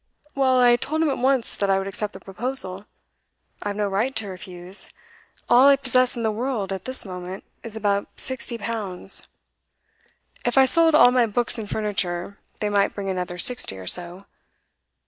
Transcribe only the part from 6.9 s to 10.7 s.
moment, is about sixty pounds. If I